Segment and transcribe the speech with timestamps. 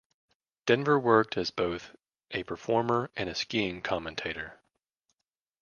[0.65, 1.95] Denver worked as both
[2.31, 4.59] a performer and a skiing commentator.